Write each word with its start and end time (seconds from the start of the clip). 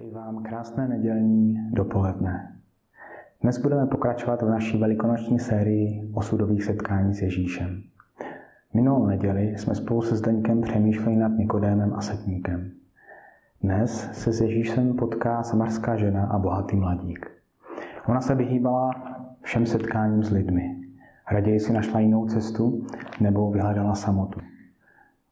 Přeji 0.00 0.14
vám 0.14 0.42
krásné 0.42 0.88
nedělní 0.88 1.58
dopoledne. 1.72 2.56
Dnes 3.42 3.58
budeme 3.58 3.86
pokračovat 3.86 4.42
v 4.42 4.48
naší 4.48 4.78
velikonoční 4.78 5.38
sérii 5.38 6.10
osudových 6.14 6.64
setkání 6.64 7.14
s 7.14 7.22
Ježíšem. 7.22 7.82
Minulou 8.74 9.06
neděli 9.06 9.58
jsme 9.58 9.74
spolu 9.74 10.02
se 10.02 10.16
Zdeňkem 10.16 10.60
přemýšleli 10.60 11.16
nad 11.16 11.32
Nikodémem 11.32 11.94
a 11.94 12.00
setníkem. 12.00 12.70
Dnes 13.62 14.10
se 14.12 14.32
s 14.32 14.40
Ježíšem 14.40 14.96
potká 14.96 15.42
samarská 15.42 15.96
žena 15.96 16.26
a 16.26 16.38
bohatý 16.38 16.76
mladík. 16.76 17.30
Ona 18.08 18.20
se 18.20 18.34
vyhýbala 18.34 18.90
všem 19.42 19.66
setkáním 19.66 20.22
s 20.22 20.30
lidmi. 20.30 20.76
Raději 21.30 21.60
si 21.60 21.72
našla 21.72 22.00
jinou 22.00 22.26
cestu 22.26 22.86
nebo 23.20 23.50
vyhledala 23.50 23.94
samotu. 23.94 24.40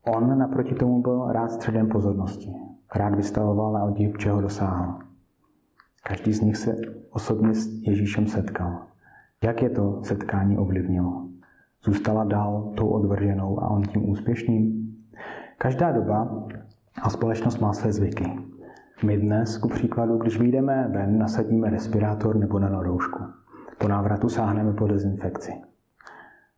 On 0.07 0.39
naproti 0.39 0.75
tomu 0.75 1.03
byl 1.03 1.33
rád 1.33 1.53
středem 1.53 1.89
pozornosti. 1.89 2.69
Rád 2.95 3.15
vystavoval 3.15 3.73
na 3.73 3.85
odiv, 3.85 4.19
čeho 4.19 4.41
dosáhl. 4.41 4.99
Každý 6.05 6.33
z 6.33 6.41
nich 6.41 6.57
se 6.57 6.77
osobně 7.11 7.55
s 7.55 7.67
Ježíšem 7.83 8.27
setkal. 8.27 8.83
Jak 9.45 9.63
je 9.63 9.71
to 9.71 10.01
setkání 10.03 10.59
ovlivnilo? 10.59 11.29
Zůstala 11.85 12.25
dál 12.25 12.73
tou 12.77 12.89
odvrženou 12.89 13.63
a 13.63 13.69
on 13.69 13.83
tím 13.83 14.11
úspěšným? 14.11 14.95
Každá 15.59 15.93
doba 15.93 16.47
a 17.03 17.11
společnost 17.11 17.59
má 17.59 17.73
své 17.73 17.93
zvyky. 17.93 18.39
My 19.05 19.19
dnes, 19.19 19.59
ku 19.59 19.69
příkladu, 19.69 20.19
když 20.19 20.39
vyjdeme 20.39 20.89
ven, 20.93 21.19
nasadíme 21.19 21.71
respirátor 21.71 22.37
nebo 22.37 22.59
roušku. 22.59 23.19
Po 23.79 23.89
návratu 23.89 24.29
sáhneme 24.29 24.73
po 24.73 24.87
dezinfekci. 24.87 25.53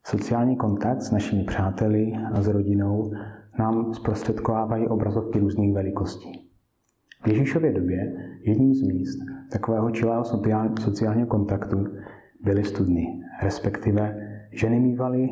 Sociální 0.06 0.56
kontakt 0.56 1.02
s 1.02 1.10
našimi 1.10 1.44
přáteli 1.44 2.12
a 2.34 2.42
s 2.42 2.48
rodinou 2.48 3.12
nám 3.58 3.94
zprostředkovávají 3.94 4.88
obrazovky 4.88 5.38
různých 5.38 5.74
velikostí. 5.74 6.50
V 7.24 7.28
Ježíšově 7.28 7.72
době 7.72 8.12
jedním 8.42 8.74
z 8.74 8.82
míst 8.82 9.18
takového 9.52 9.90
čilého 9.90 10.24
sociálního 10.80 11.26
kontaktu 11.26 11.86
byly 12.42 12.64
studny, 12.64 13.20
respektive 13.42 14.26
ženy 14.52 14.80
mývaly 14.80 15.28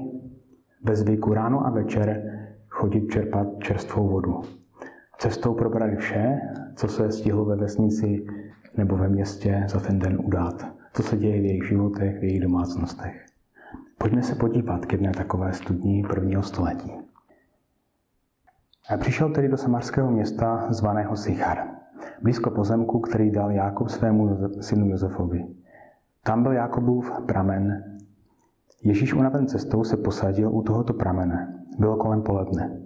ve 0.85 0.97
zvyku 0.97 1.35
ráno 1.35 1.67
a 1.67 1.71
večer 1.71 2.23
chodit 2.69 3.11
čerpat 3.11 3.47
čerstvou 3.59 4.09
vodu. 4.09 4.41
Cestou 5.19 5.55
probrali 5.55 5.97
vše, 5.97 6.41
co 6.75 6.89
se 6.89 7.13
stihlo 7.13 7.45
ve 7.45 7.57
vesnici 7.57 8.27
nebo 8.77 8.97
ve 8.97 9.09
městě 9.09 9.65
za 9.69 9.81
ten 9.81 9.99
den 9.99 10.19
udát, 10.25 10.67
co 10.93 11.03
se 11.03 11.17
děje 11.17 11.41
v 11.41 11.45
jejich 11.45 11.69
životech, 11.69 12.21
v 12.21 12.25
jejich 12.25 12.41
domácnostech. 12.41 13.27
Pojďme 13.99 14.23
se 14.23 14.35
podívat 14.35 14.87
k 14.87 14.93
jedné 14.93 15.13
takové 15.13 15.53
studní 15.53 16.03
prvního 16.03 16.43
století. 16.43 17.08
Přišel 18.97 19.31
tedy 19.31 19.49
do 19.49 19.57
samarského 19.57 20.11
města 20.11 20.67
zvaného 20.73 21.17
Sichar, 21.17 21.59
blízko 22.23 22.51
pozemku, 22.51 23.01
který 23.01 23.31
dal 23.31 23.51
Jákob 23.51 23.89
svému 23.89 24.39
synu 24.61 24.89
Josefovi. 24.89 25.47
Tam 26.25 26.43
byl 26.43 26.53
Jakobův 26.53 27.13
pramen. 27.27 27.85
Ježíš 28.83 29.15
unaven 29.15 29.47
cestou 29.47 29.85
se 29.85 29.97
posadil 29.97 30.55
u 30.55 30.63
tohoto 30.63 30.93
pramene. 30.93 31.65
Bylo 31.79 31.97
kolem 31.97 32.23
poledne. 32.23 32.81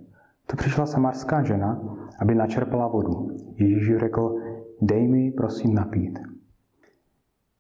To 0.47 0.57
přišla 0.57 0.87
samarská 0.87 1.43
žena, 1.43 1.81
aby 2.21 2.35
načerpala 2.35 2.89
vodu. 2.89 3.31
Ježíš 3.57 3.97
řekl, 3.97 4.39
dej 4.81 5.09
mi 5.09 5.31
prosím 5.31 5.75
napít. 5.75 6.19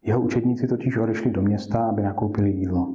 Jeho 0.02 0.20
učedníci 0.20 0.66
totiž 0.66 0.96
odešli 0.96 1.30
do 1.30 1.42
města, 1.42 1.86
aby 1.86 2.02
nakoupili 2.02 2.50
jídlo. 2.50 2.94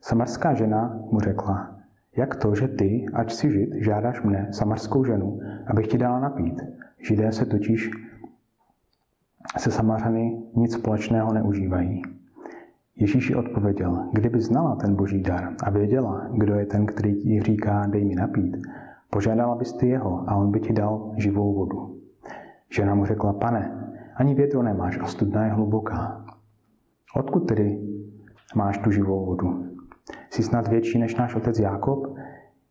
Samarská 0.00 0.54
žena 0.54 1.00
mu 1.10 1.20
řekla, 1.20 1.75
jak 2.16 2.36
to, 2.36 2.54
že 2.54 2.68
ty, 2.68 3.06
ať 3.14 3.32
si 3.32 3.50
žid, 3.50 3.74
žádáš 3.74 4.22
mne, 4.22 4.48
samarskou 4.50 5.04
ženu, 5.04 5.40
abych 5.66 5.86
ti 5.86 5.98
dala 5.98 6.20
napít? 6.20 6.62
Židé 7.00 7.32
se 7.32 7.46
totiž 7.46 7.90
se 9.58 9.70
Samařany 9.70 10.42
nic 10.56 10.72
společného 10.72 11.32
neužívají. 11.32 12.02
Ježíš 12.96 13.34
odpověděl, 13.34 14.08
kdyby 14.12 14.40
znala 14.40 14.76
ten 14.76 14.96
boží 14.96 15.22
dar 15.22 15.54
a 15.62 15.70
věděla, 15.70 16.28
kdo 16.32 16.54
je 16.54 16.66
ten, 16.66 16.86
který 16.86 17.14
ti 17.14 17.40
říká, 17.40 17.86
dej 17.86 18.04
mi 18.04 18.14
napít, 18.14 18.56
požádala 19.10 19.54
bys 19.54 19.72
ty 19.72 19.88
jeho 19.88 20.30
a 20.30 20.36
on 20.36 20.50
by 20.50 20.60
ti 20.60 20.72
dal 20.72 21.12
živou 21.16 21.54
vodu. 21.54 22.00
Žena 22.70 22.94
mu 22.94 23.04
řekla, 23.04 23.32
pane, 23.32 23.92
ani 24.16 24.34
větru 24.34 24.62
nemáš 24.62 24.98
a 24.98 25.06
studna 25.06 25.44
je 25.44 25.52
hluboká. 25.52 26.24
Odkud 27.16 27.40
tedy 27.40 27.80
máš 28.54 28.78
tu 28.78 28.90
živou 28.90 29.26
vodu? 29.26 29.75
Jsi 30.30 30.42
snad 30.42 30.68
větší 30.68 30.98
než 30.98 31.16
náš 31.16 31.34
otec 31.34 31.58
Jákob, 31.58 32.16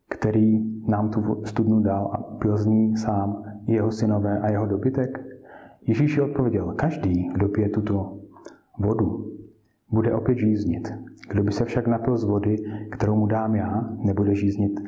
který 0.10 0.76
nám 0.88 1.10
tu 1.10 1.42
studnu 1.46 1.80
dal 1.80 2.12
a 2.14 2.18
pil 2.18 2.58
z 2.58 2.66
ní 2.66 2.98
sám 2.98 3.44
jeho 3.68 3.92
synové 3.92 4.40
a 4.40 4.52
jeho 4.52 4.66
dobytek? 4.66 5.26
Ježíš 5.88 6.20
odpověděl, 6.20 6.74
každý, 6.76 7.30
kdo 7.34 7.48
pije 7.48 7.70
tuto 7.70 8.18
vodu, 8.80 9.32
bude 9.92 10.14
opět 10.14 10.38
žíznit. 10.38 10.94
Kdo 11.30 11.44
by 11.44 11.52
se 11.52 11.66
však 11.66 11.88
napil 11.88 12.18
z 12.18 12.24
vody, 12.24 12.58
kterou 12.92 13.16
mu 13.16 13.28
dám 13.28 13.56
já, 13.56 13.90
nebude 13.98 14.36
žíznit, 14.36 14.80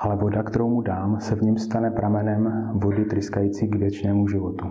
ale 0.00 0.16
voda, 0.16 0.42
kterou 0.42 0.68
mu 0.70 0.80
dám, 0.80 1.20
se 1.20 1.34
v 1.34 1.42
něm 1.42 1.56
stane 1.56 1.90
pramenem 1.90 2.70
vody 2.74 3.04
tryskající 3.04 3.68
k 3.68 3.76
věčnému 3.76 4.28
životu. 4.28 4.66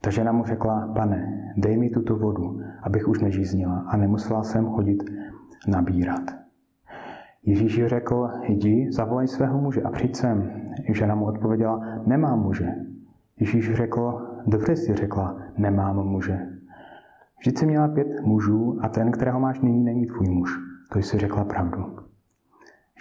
Ta 0.00 0.10
žena 0.10 0.32
mu 0.32 0.44
řekla, 0.44 0.92
pane, 0.96 1.52
dej 1.56 1.76
mi 1.76 1.90
tuto 1.90 2.16
vodu, 2.16 2.60
abych 2.82 3.08
už 3.08 3.20
nežíznila 3.20 3.84
a 3.88 3.96
nemusela 3.96 4.42
jsem 4.42 4.66
chodit 4.66 5.04
nabírat. 5.68 6.22
Ježíš 7.44 7.86
řekl, 7.86 8.30
jdi, 8.48 8.92
zavolej 8.92 9.28
svého 9.28 9.60
muže 9.60 9.82
a 9.82 9.90
přijď 9.90 10.16
sem. 10.16 10.50
Žena 10.88 11.14
mu 11.14 11.26
odpověděla, 11.26 11.80
nemám 12.06 12.42
muže. 12.42 12.68
Ježíš 13.40 13.74
řekl, 13.74 14.28
dobře 14.46 14.76
si 14.76 14.94
řekla, 14.94 15.36
nemám 15.58 15.96
muže. 15.96 16.38
Vždyť 17.38 17.58
jsi 17.58 17.66
měla 17.66 17.88
pět 17.88 18.20
mužů 18.22 18.78
a 18.82 18.88
ten, 18.88 19.10
kterého 19.10 19.40
máš 19.40 19.60
nyní, 19.60 19.84
není 19.84 20.06
tvůj 20.06 20.28
muž. 20.28 20.50
To 20.92 20.98
jsi 20.98 21.18
řekla 21.18 21.44
pravdu. 21.44 21.84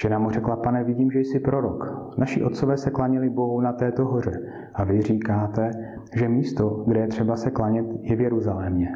Žena 0.01 0.19
mu 0.19 0.29
řekla, 0.29 0.55
pane, 0.55 0.83
vidím, 0.83 1.11
že 1.11 1.19
jsi 1.19 1.39
prorok. 1.39 2.11
Naši 2.17 2.43
otcové 2.43 2.77
se 2.77 2.91
klaněli 2.91 3.29
Bohu 3.29 3.61
na 3.61 3.73
této 3.73 4.05
hoře 4.05 4.31
a 4.73 4.83
vy 4.83 5.01
říkáte, 5.01 5.71
že 6.15 6.29
místo, 6.29 6.83
kde 6.87 6.99
je 6.99 7.07
třeba 7.07 7.35
se 7.35 7.51
klanět, 7.51 7.85
je 8.01 8.15
v 8.15 8.21
Jeruzalémě. 8.21 8.89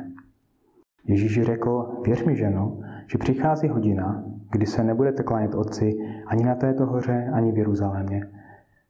Ježíš 1.07 1.41
řekl, 1.41 2.01
věř 2.05 2.25
mi, 2.25 2.35
ženo, 2.35 2.77
že 3.07 3.17
přichází 3.17 3.67
hodina, 3.67 4.23
kdy 4.51 4.65
se 4.65 4.83
nebudete 4.83 5.23
klanět 5.23 5.55
Otci 5.55 5.97
ani 6.27 6.45
na 6.45 6.55
této 6.55 6.85
hoře, 6.85 7.29
ani 7.33 7.51
v 7.51 7.57
Jeruzalémě. 7.57 8.27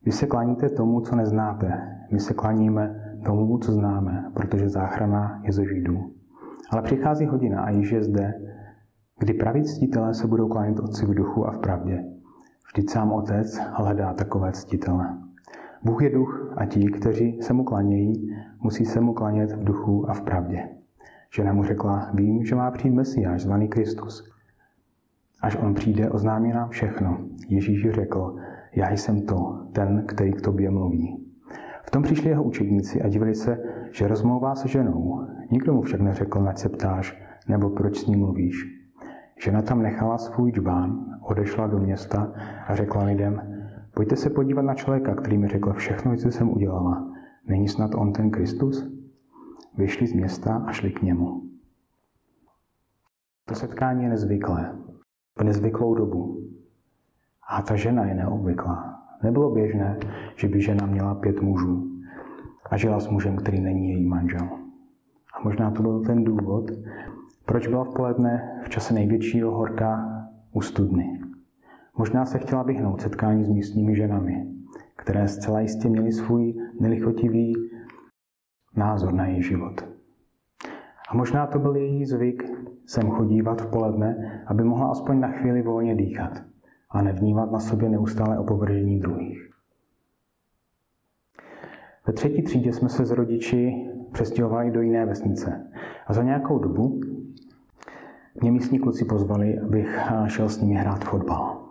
Vy 0.05 0.11
se 0.11 0.25
klaníte 0.25 0.69
tomu, 0.69 1.01
co 1.01 1.15
neznáte. 1.15 1.97
My 2.11 2.19
se 2.19 2.33
klaníme 2.33 3.15
tomu, 3.25 3.57
co 3.57 3.71
známe, 3.71 4.31
protože 4.33 4.69
záchrana 4.69 5.41
je 5.43 5.53
ze 5.53 5.65
Židů. 5.65 6.13
Ale 6.71 6.81
přichází 6.81 7.25
hodina 7.25 7.61
a 7.61 7.69
již 7.69 7.91
je 7.91 8.03
zde, 8.03 8.33
kdy 9.19 9.33
praví 9.33 9.63
ctitelé 9.63 10.13
se 10.13 10.27
budou 10.27 10.47
klanět 10.47 10.79
Otci 10.79 11.05
v 11.05 11.13
duchu 11.13 11.47
a 11.47 11.51
v 11.51 11.59
pravdě. 11.59 12.03
Vždyť 12.73 12.89
sám 12.89 13.11
Otec 13.11 13.59
hledá 13.73 14.13
takové 14.13 14.51
ctitele. 14.51 15.17
Bůh 15.83 16.01
je 16.01 16.09
duch 16.09 16.53
a 16.57 16.65
ti, 16.65 16.91
kteří 16.91 17.41
se 17.41 17.53
mu 17.53 17.63
klanějí, 17.63 18.35
musí 18.59 18.85
se 18.85 19.01
mu 19.01 19.13
klanět 19.13 19.51
v 19.51 19.63
duchu 19.63 20.09
a 20.09 20.13
v 20.13 20.21
pravdě. 20.21 20.69
Žena 21.35 21.53
mu 21.53 21.63
řekla, 21.63 22.09
vím, 22.13 22.45
že 22.45 22.55
má 22.55 22.71
přijít 22.71 22.93
Mesiáš, 22.93 23.41
zvaný 23.41 23.67
Kristus. 23.67 24.31
Až 25.41 25.55
on 25.55 25.73
přijde, 25.73 26.09
oznámí 26.09 26.53
nám 26.53 26.69
všechno. 26.69 27.17
Ježíš 27.47 27.89
řekl, 27.89 28.35
já 28.75 28.91
jsem 28.91 29.21
to, 29.21 29.67
ten, 29.71 30.03
který 30.07 30.33
k 30.33 30.41
tobě 30.41 30.69
mluví. 30.71 31.25
V 31.83 31.91
tom 31.91 32.03
přišli 32.03 32.29
jeho 32.29 32.43
učedníci 32.43 33.01
a 33.01 33.07
divili 33.07 33.35
se, 33.35 33.57
že 33.91 34.07
rozmlouvá 34.07 34.55
se 34.55 34.67
ženou. 34.67 35.27
Nikdo 35.51 35.73
mu 35.73 35.81
však 35.81 36.01
neřekl, 36.01 36.39
na 36.39 36.55
se 36.55 36.69
ptáš, 36.69 37.21
nebo 37.47 37.69
proč 37.69 37.97
s 37.97 38.07
ním 38.07 38.19
mluvíš. 38.19 38.65
Žena 39.43 39.61
tam 39.61 39.81
nechala 39.81 40.17
svůj 40.17 40.51
džbán, 40.51 41.05
odešla 41.21 41.67
do 41.67 41.79
města 41.79 42.33
a 42.67 42.75
řekla 42.75 43.03
lidem, 43.03 43.41
pojďte 43.93 44.15
se 44.15 44.29
podívat 44.29 44.61
na 44.61 44.73
člověka, 44.73 45.15
který 45.15 45.37
mi 45.37 45.47
řekl 45.47 45.73
všechno, 45.73 46.15
co 46.15 46.31
jsem 46.31 46.49
udělala. 46.49 47.11
Není 47.47 47.67
snad 47.67 47.95
on 47.95 48.13
ten 48.13 48.31
Kristus? 48.31 49.04
Vyšli 49.77 50.07
z 50.07 50.13
města 50.13 50.63
a 50.67 50.71
šli 50.71 50.91
k 50.91 51.01
němu. 51.01 51.41
To 53.45 53.55
setkání 53.55 54.03
je 54.03 54.09
nezvyklé, 54.09 54.75
v 55.39 55.43
nezvyklou 55.43 55.95
dobu. 55.95 56.41
A 57.49 57.61
ta 57.61 57.75
žena 57.75 58.05
je 58.05 58.13
neobvyklá. 58.13 59.03
Nebylo 59.23 59.51
běžné, 59.51 59.99
že 60.35 60.47
by 60.47 60.61
žena 60.61 60.85
měla 60.85 61.15
pět 61.15 61.41
mužů 61.41 62.01
a 62.69 62.77
žila 62.77 62.99
s 62.99 63.07
mužem, 63.07 63.35
který 63.35 63.61
není 63.61 63.89
její 63.89 64.05
manžel. 64.05 64.49
A 65.33 65.43
možná 65.43 65.71
to 65.71 65.81
byl 65.81 66.03
ten 66.03 66.23
důvod, 66.23 66.71
proč 67.45 67.67
byla 67.67 67.83
v 67.83 67.93
poledne 67.93 68.61
v 68.65 68.69
čase 68.69 68.93
největšího 68.93 69.51
horka 69.51 70.05
u 70.51 70.61
studny. 70.61 71.21
Možná 71.97 72.25
se 72.25 72.39
chtěla 72.39 72.63
vyhnout 72.63 73.01
setkání 73.01 73.43
s 73.43 73.49
místními 73.49 73.95
ženami, 73.95 74.47
které 74.95 75.27
zcela 75.27 75.59
jistě 75.59 75.89
měly 75.89 76.11
svůj 76.11 76.53
nelichotivý 76.79 77.53
názor 78.75 79.13
na 79.13 79.25
její 79.25 79.43
život. 79.43 79.85
A 81.09 81.15
možná 81.17 81.47
to 81.47 81.59
byl 81.59 81.75
její 81.75 82.05
zvyk 82.05 82.43
sem 82.85 83.09
chodívat 83.09 83.61
v 83.61 83.69
poledne, 83.69 84.41
aby 84.47 84.63
mohla 84.63 84.91
aspoň 84.91 85.19
na 85.19 85.31
chvíli 85.31 85.61
volně 85.61 85.95
dýchat 85.95 86.41
a 86.89 87.01
nevnímat 87.01 87.51
na 87.51 87.59
sobě 87.59 87.89
neustále 87.89 88.39
opovržení 88.39 88.99
druhých. 88.99 89.49
Ve 92.07 92.13
třetí 92.13 92.43
třídě 92.43 92.73
jsme 92.73 92.89
se 92.89 93.05
s 93.05 93.11
rodiči 93.11 93.89
přestěhovali 94.11 94.71
do 94.71 94.81
jiné 94.81 95.05
vesnice. 95.05 95.71
A 96.07 96.13
za 96.13 96.23
nějakou 96.23 96.59
dobu 96.59 97.01
mě 98.41 98.51
místní 98.51 98.79
kluci 98.79 99.05
pozvali, 99.05 99.59
abych 99.59 99.99
šel 100.27 100.49
s 100.49 100.61
nimi 100.61 100.75
hrát 100.75 101.03
fotbal. 101.03 101.61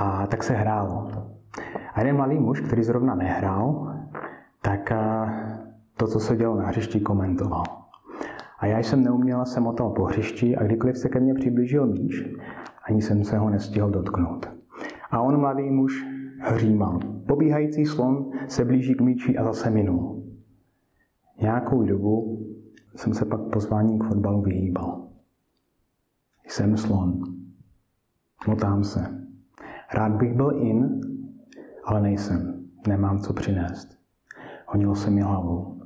A 0.00 0.26
tak 0.26 0.42
se 0.42 0.54
hrálo. 0.54 1.08
A 1.94 2.00
jeden 2.00 2.16
mladý 2.16 2.38
muž, 2.38 2.60
který 2.60 2.82
zrovna 2.82 3.14
nehrál, 3.14 3.96
tak 4.62 4.92
to, 5.98 6.06
co 6.06 6.20
se 6.20 6.36
dělo 6.36 6.56
na 6.56 6.66
hřišti, 6.66 7.00
komentoval. 7.00 7.64
A 8.58 8.66
já 8.66 8.78
jsem 8.78 9.04
neuměla 9.04 9.44
se 9.44 9.60
motal 9.60 9.90
po 9.90 10.04
hřišti 10.04 10.56
a 10.56 10.64
kdykoliv 10.64 10.96
se 10.98 11.08
ke 11.08 11.20
mně 11.20 11.34
přiblížil 11.34 11.86
míč, 11.86 12.24
ani 12.84 13.02
jsem 13.02 13.24
se 13.24 13.38
ho 13.38 13.50
nestihl 13.50 13.90
dotknout. 13.90 14.48
A 15.10 15.20
on, 15.20 15.40
mladý 15.40 15.70
muž, 15.70 16.06
hřímal. 16.40 16.98
Pobíhající 17.26 17.86
slon 17.86 18.30
se 18.46 18.64
blíží 18.64 18.94
k 18.94 19.00
míči 19.00 19.38
a 19.38 19.44
zase 19.44 19.70
minul. 19.70 20.22
Nějakou 21.40 21.82
dobu 21.82 22.46
jsem 22.96 23.14
se 23.14 23.24
pak 23.24 23.40
pozváním 23.40 23.98
k 23.98 24.04
fotbalu 24.04 24.42
vyhýbal. 24.42 25.08
Jsem 26.48 26.76
slon. 26.76 27.22
Motám 28.46 28.84
se. 28.84 29.24
Rád 29.94 30.12
bych 30.12 30.34
byl 30.34 30.62
in, 30.62 31.00
ale 31.84 32.00
nejsem. 32.00 32.64
Nemám 32.88 33.18
co 33.18 33.32
přinést. 33.32 33.98
Honilo 34.66 34.94
se 34.94 35.10
mi 35.10 35.20
hlavou. 35.20 35.77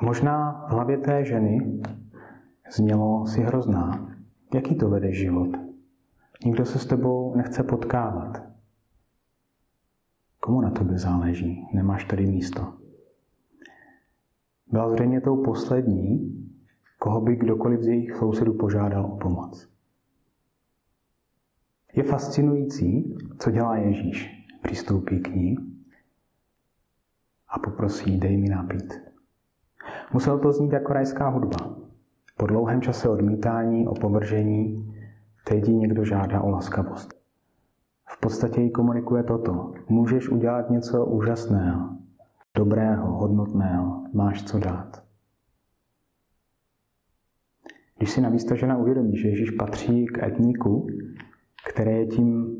A 0.00 0.04
možná 0.04 0.66
v 0.68 0.72
hlavě 0.72 0.98
té 0.98 1.24
ženy 1.24 1.80
znělo 2.76 3.26
si 3.26 3.40
hrozná. 3.40 4.16
Jaký 4.54 4.74
to 4.74 4.88
vede 4.88 5.12
život? 5.12 5.48
Nikdo 6.44 6.64
se 6.64 6.78
s 6.78 6.86
tebou 6.86 7.36
nechce 7.36 7.62
potkávat. 7.62 8.42
Komu 10.40 10.60
na 10.60 10.70
tobě 10.70 10.98
záleží? 10.98 11.66
Nemáš 11.74 12.04
tady 12.04 12.26
místo. 12.26 12.72
Byla 14.66 14.88
zřejmě 14.88 15.20
tou 15.20 15.42
poslední, 15.42 16.36
koho 16.98 17.20
by 17.20 17.36
kdokoliv 17.36 17.80
z 17.80 17.86
jejich 17.86 18.16
sousedů 18.16 18.54
požádal 18.54 19.06
o 19.06 19.16
pomoc. 19.16 19.68
Je 21.96 22.02
fascinující, 22.02 23.16
co 23.38 23.50
dělá 23.50 23.76
Ježíš. 23.76 24.46
Přistoupí 24.62 25.20
k 25.20 25.28
ní 25.28 25.56
a 27.48 27.58
poprosí, 27.58 28.18
dej 28.18 28.36
mi 28.36 28.48
napít. 28.48 29.09
Musel 30.12 30.38
to 30.38 30.52
znít 30.52 30.72
jako 30.72 30.92
rajská 30.92 31.28
hudba. 31.28 31.76
Po 32.36 32.46
dlouhém 32.46 32.82
čase 32.82 33.08
odmítání, 33.08 33.88
opovržení, 33.88 34.94
teď 35.44 35.66
někdo 35.68 36.04
žádá 36.04 36.40
o 36.40 36.50
laskavost. 36.50 37.14
V 38.08 38.20
podstatě 38.20 38.60
jí 38.60 38.70
komunikuje 38.70 39.22
toto. 39.22 39.72
Můžeš 39.88 40.28
udělat 40.28 40.70
něco 40.70 41.06
úžasného, 41.06 41.88
dobrého, 42.54 43.12
hodnotného, 43.12 44.04
máš 44.12 44.44
co 44.44 44.58
dát. 44.58 45.02
Když 47.98 48.10
si 48.10 48.20
navíc 48.20 48.44
ta 48.44 48.54
žena 48.54 48.78
uvědomí, 48.78 49.16
že 49.16 49.28
Ježíš 49.28 49.50
patří 49.50 50.06
k 50.06 50.22
etniku, 50.22 50.86
které 51.72 51.92
je 51.92 52.06
tím 52.06 52.56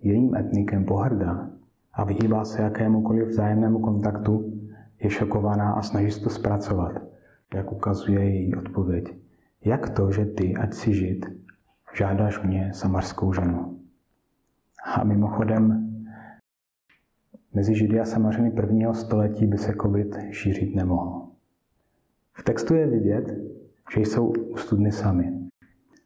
jejím 0.00 0.34
etnikem 0.34 0.84
pohrdá 0.84 1.50
a 1.92 2.04
vyhýbá 2.04 2.44
se 2.44 2.62
jakémukoliv 2.62 3.28
vzájemnému 3.28 3.78
kontaktu, 3.78 4.61
je 5.02 5.10
šokovaná 5.10 5.72
a 5.72 5.82
snaží 5.82 6.10
se 6.10 6.20
to 6.20 6.30
zpracovat, 6.30 6.92
jak 7.54 7.72
ukazuje 7.72 8.24
její 8.24 8.54
odpověď. 8.54 9.16
Jak 9.64 9.90
to, 9.90 10.10
že 10.10 10.24
ty, 10.24 10.56
ať 10.56 10.74
si 10.74 10.94
žid, 10.94 11.26
žádáš 11.94 12.42
mě, 12.42 12.70
samarskou 12.74 13.32
ženu? 13.32 13.80
A 14.84 15.04
mimochodem, 15.04 15.92
mezi 17.54 17.74
Židy 17.74 18.00
a 18.00 18.04
Samařeny 18.04 18.50
prvního 18.50 18.94
století 18.94 19.46
by 19.46 19.58
se 19.58 19.74
covid 19.82 20.16
šířit 20.30 20.74
nemohl. 20.74 21.28
V 22.32 22.42
textu 22.42 22.74
je 22.74 22.86
vidět, 22.86 23.38
že 23.94 24.00
jsou 24.00 24.28
u 24.28 24.56
studny 24.56 24.92
sami. 24.92 25.32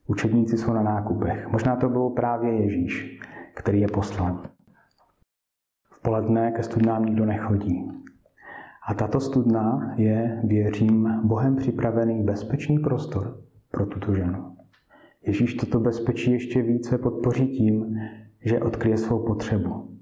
Učedníci 0.07 0.59
jsou 0.59 0.73
na 0.73 0.83
nákupech. 0.83 1.49
Možná 1.49 1.77
to 1.77 1.89
bylo 1.89 2.11
právě 2.11 2.53
Ježíš, 2.53 3.21
který 3.55 3.81
je 3.81 3.89
poslal. 3.89 4.43
V 5.91 6.03
poledne 6.03 6.53
ke 6.53 6.63
studnám 6.63 7.05
nikdo 7.05 7.27
nechodí. 7.27 8.06
A 8.87 8.95
tato 8.95 9.21
studna 9.21 9.95
je, 9.97 10.41
věřím, 10.45 11.21
Bohem 11.25 11.57
připravený 11.57 12.23
bezpečný 12.23 12.79
prostor 12.79 13.41
pro 13.71 13.87
tuto 13.87 14.15
ženu. 14.15 14.57
Ježíš 15.23 15.55
toto 15.55 15.81
bezpečí 15.81 16.33
ještě 16.33 16.63
více 16.63 16.99
podpoří 16.99 17.49
tím, 17.49 17.99
že 18.41 18.61
odkryje 18.61 18.99
svou 18.99 19.27
potřebu. 19.27 19.99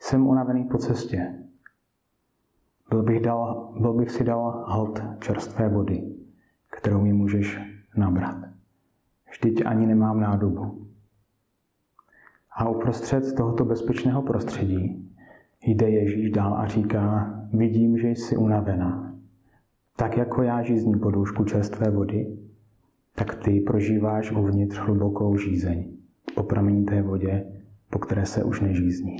Jsem 0.00 0.26
unavený 0.26 0.64
po 0.64 0.78
cestě. 0.78 1.38
Byl 2.90 3.02
bych, 3.02 3.20
dal, 3.20 3.72
byl 3.80 3.92
bych 3.92 4.10
si 4.10 4.24
dal 4.24 4.64
hold 4.68 5.02
čerstvé 5.20 5.68
vody, 5.68 6.14
kterou 6.70 7.00
mi 7.00 7.12
můžeš 7.12 7.60
nabrat. 7.96 8.36
Vždyť 9.30 9.66
ani 9.66 9.86
nemám 9.86 10.20
nádobu. 10.20 10.86
A 12.56 12.68
uprostřed 12.68 13.34
tohoto 13.36 13.64
bezpečného 13.64 14.22
prostředí 14.22 15.01
jde 15.66 15.90
Ježíš 15.90 16.30
dál 16.30 16.54
a 16.54 16.66
říká, 16.66 17.34
vidím, 17.52 17.98
že 17.98 18.08
jsi 18.08 18.36
unavená. 18.36 19.14
Tak 19.96 20.16
jako 20.16 20.42
já 20.42 20.62
žízním 20.62 21.00
podůžku 21.00 21.44
čerstvé 21.44 21.90
vody, 21.90 22.36
tak 23.14 23.34
ty 23.34 23.60
prožíváš 23.60 24.32
uvnitř 24.32 24.78
hlubokou 24.78 25.36
žízeň 25.36 25.92
po 26.34 26.42
pramenité 26.42 27.02
vodě, 27.02 27.46
po 27.90 27.98
které 27.98 28.26
se 28.26 28.44
už 28.44 28.60
nežízní. 28.60 29.16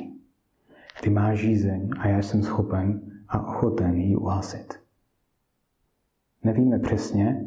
Ty 1.03 1.11
máš 1.11 1.39
žízeň 1.39 1.91
a 1.99 2.09
já 2.09 2.23
jsem 2.23 2.43
schopen 2.43 3.01
a 3.29 3.47
ochoten 3.49 3.95
ji 3.95 4.17
uhasit. 4.17 4.75
Nevíme 6.45 6.79
přesně, 6.79 7.47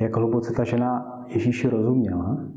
jak 0.00 0.16
hluboce 0.16 0.52
ta 0.52 0.64
žena 0.64 1.24
Ježíši 1.28 1.68
rozuměla, 1.68 2.48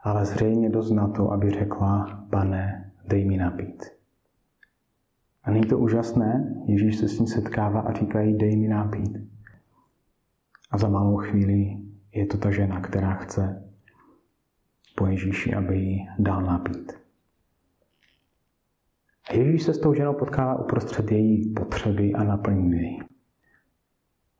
ale 0.00 0.24
zřejmě 0.24 0.70
dost 0.70 0.90
na 0.90 1.08
to, 1.08 1.32
aby 1.32 1.50
řekla, 1.50 2.24
pane, 2.30 2.92
dej 3.08 3.24
mi 3.24 3.36
napít. 3.36 3.97
A 5.48 5.50
není 5.50 5.66
to 5.66 5.78
úžasné? 5.78 6.54
Ježíš 6.66 6.96
se 6.96 7.08
s 7.08 7.20
ní 7.20 7.26
setkává 7.26 7.80
a 7.80 7.92
říká 7.92 8.20
jí, 8.20 8.38
dej 8.38 8.56
mi 8.56 8.68
napít. 8.68 9.16
A 10.70 10.78
za 10.78 10.88
malou 10.88 11.16
chvíli 11.16 11.76
je 12.14 12.26
to 12.26 12.38
ta 12.38 12.50
žena, 12.50 12.80
která 12.80 13.14
chce 13.14 13.70
po 14.96 15.06
Ježíši, 15.06 15.54
aby 15.54 15.78
ji 15.78 15.98
dal 16.18 16.42
napít. 16.42 16.92
A 19.30 19.34
Ježíš 19.34 19.62
se 19.62 19.74
s 19.74 19.78
tou 19.78 19.94
ženou 19.94 20.14
potkává 20.14 20.58
uprostřed 20.58 21.10
její 21.10 21.52
potřeby 21.52 22.12
a 22.14 22.24
naplní 22.24 22.72
jej. 22.72 22.98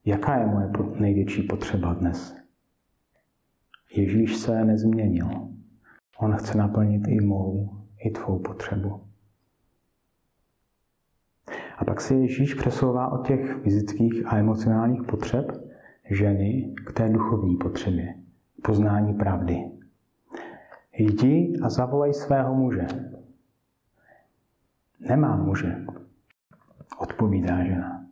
Jaká 0.05 0.39
je 0.39 0.47
moje 0.47 0.71
největší 1.01 1.43
potřeba 1.43 1.95
dnes? 1.95 2.37
Ježíš 3.97 4.37
se 4.37 4.65
nezměnil. 4.65 5.29
On 6.19 6.37
chce 6.37 6.59
naplnit 6.59 7.09
i 7.09 7.21
mou, 7.21 7.71
i 7.99 8.11
tvou 8.11 8.39
potřebu. 8.39 9.08
A 11.79 11.85
pak 11.85 12.01
se 12.01 12.15
Ježíš 12.15 12.55
přesouvá 12.55 13.13
od 13.13 13.27
těch 13.27 13.57
fyzických 13.63 14.27
a 14.27 14.37
emocionálních 14.37 15.03
potřeb 15.03 15.53
ženy 16.11 16.75
k 16.87 16.93
té 16.93 17.09
duchovní 17.09 17.57
potřebě, 17.57 18.15
poznání 18.63 19.15
pravdy. 19.15 19.71
Jdi 20.99 21.53
a 21.63 21.71
zavolej 21.71 22.15
svého 22.15 22.55
muže. 22.55 22.87
Nemám 25.01 25.45
muže, 25.45 25.85
odpovídá 26.99 27.65
žena. 27.65 28.07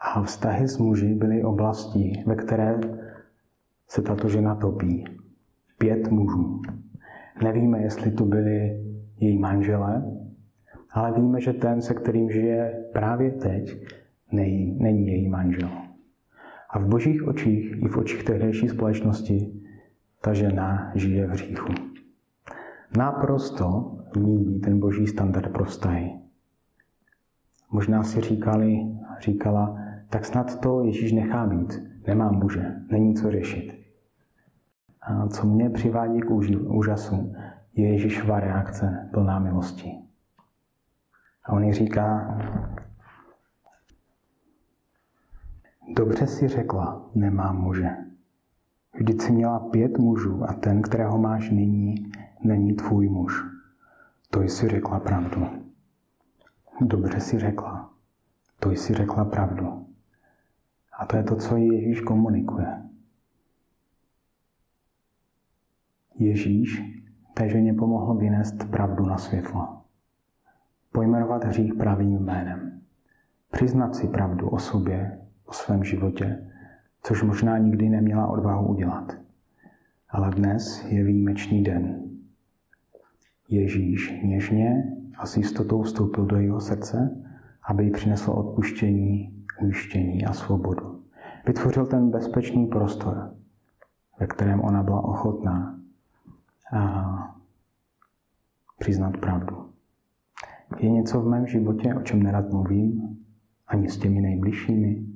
A 0.00 0.22
vztahy 0.22 0.68
s 0.68 0.78
muži 0.78 1.14
byly 1.14 1.44
oblastí, 1.44 2.22
ve 2.26 2.36
které 2.36 2.80
se 3.88 4.02
tato 4.02 4.28
žena 4.28 4.54
topí. 4.54 5.04
Pět 5.78 6.10
mužů. 6.10 6.62
Nevíme, 7.42 7.82
jestli 7.82 8.10
to 8.10 8.24
byli 8.24 8.84
její 9.18 9.38
manželé, 9.38 10.02
ale 10.94 11.12
víme, 11.12 11.40
že 11.40 11.52
ten, 11.52 11.82
se 11.82 11.94
kterým 11.94 12.30
žije 12.30 12.84
právě 12.92 13.30
teď, 13.30 13.86
nej, 14.32 14.76
není 14.78 15.06
její 15.06 15.28
manžel. 15.28 15.70
A 16.70 16.78
v 16.78 16.86
božích 16.86 17.28
očích 17.28 17.82
i 17.82 17.88
v 17.88 17.96
očích 17.96 18.24
tehdejší 18.24 18.68
společnosti 18.68 19.52
ta 20.22 20.32
žena 20.32 20.92
žije 20.94 21.26
v 21.26 21.30
hříchu. 21.30 21.72
Naprosto 22.96 23.98
míjí 24.16 24.60
ten 24.60 24.80
boží 24.80 25.06
standard 25.06 25.52
pro 25.52 25.64
vztahy. 25.64 26.10
Možná 27.70 28.02
si 28.02 28.20
říkali, 28.20 28.78
říkala, 29.20 29.78
tak 30.10 30.24
snad 30.24 30.60
to 30.60 30.84
Ježíš 30.84 31.12
nechá 31.12 31.46
být. 31.46 31.82
Nemám 32.06 32.34
muže, 32.34 32.74
není 32.90 33.14
co 33.14 33.30
řešit. 33.30 33.74
A 35.02 35.26
co 35.26 35.46
mě 35.46 35.70
přivádí 35.70 36.20
k 36.20 36.30
úžasu, 36.66 37.34
je 37.74 37.88
Ježíšova 37.88 38.40
reakce 38.40 39.08
plná 39.12 39.38
milosti. 39.38 40.03
A 41.44 41.52
on 41.52 41.64
jí 41.64 41.72
říká, 41.72 42.38
dobře 45.96 46.26
si 46.26 46.48
řekla, 46.48 47.10
nemám 47.14 47.62
muže. 47.62 47.90
Vždyť 48.94 49.22
si 49.22 49.32
měla 49.32 49.58
pět 49.58 49.98
mužů 49.98 50.44
a 50.44 50.52
ten, 50.52 50.82
kterého 50.82 51.18
máš 51.18 51.50
nyní, 51.50 52.12
není 52.44 52.72
tvůj 52.72 53.08
muž. 53.08 53.42
To 54.30 54.42
jsi 54.42 54.68
řekla 54.68 55.00
pravdu. 55.00 55.46
Dobře 56.80 57.20
si 57.20 57.38
řekla. 57.38 57.90
To 58.60 58.70
jsi 58.70 58.94
řekla 58.94 59.24
pravdu. 59.24 59.86
A 60.98 61.06
to 61.06 61.16
je 61.16 61.22
to, 61.22 61.36
co 61.36 61.56
Ježíš 61.56 62.00
komunikuje. 62.00 62.82
Ježíš 66.14 66.82
té 67.34 67.48
ženě 67.48 67.74
pomohl 67.74 68.14
vynést 68.14 68.70
pravdu 68.70 69.06
na 69.06 69.18
světlo. 69.18 69.83
Pojmenovat 70.94 71.44
hřích 71.44 71.74
pravým 71.74 72.18
jménem. 72.18 72.80
Přiznat 73.50 73.94
si 73.94 74.08
pravdu 74.08 74.48
o 74.48 74.58
sobě, 74.58 75.18
o 75.46 75.52
svém 75.52 75.84
životě, 75.84 76.50
což 77.02 77.22
možná 77.22 77.58
nikdy 77.58 77.88
neměla 77.88 78.26
odvahu 78.26 78.66
udělat. 78.66 79.12
Ale 80.10 80.30
dnes 80.30 80.84
je 80.84 81.04
výjimečný 81.04 81.62
den. 81.62 82.02
Ježíš 83.48 84.14
něžně 84.22 84.92
a 85.18 85.26
s 85.26 85.36
jistotou 85.36 85.82
vstoupil 85.82 86.24
do 86.24 86.36
jeho 86.36 86.60
srdce, 86.60 87.22
aby 87.68 87.84
jí 87.84 87.90
přinesl 87.90 88.30
odpuštění, 88.30 89.44
ujištění 89.62 90.26
a 90.26 90.32
svobodu. 90.32 91.02
Vytvořil 91.46 91.86
ten 91.86 92.10
bezpečný 92.10 92.66
prostor, 92.66 93.34
ve 94.20 94.26
kterém 94.26 94.60
ona 94.60 94.82
byla 94.82 95.04
ochotná 95.04 95.80
a 96.72 97.36
přiznat 98.78 99.16
pravdu. 99.16 99.73
Je 100.78 100.90
něco 100.90 101.20
v 101.20 101.28
mém 101.28 101.46
životě, 101.46 101.94
o 101.94 102.02
čem 102.02 102.22
nerad 102.22 102.50
mluvím, 102.50 103.18
ani 103.66 103.88
s 103.88 103.98
těmi 103.98 104.20
nejbližšími? 104.20 105.06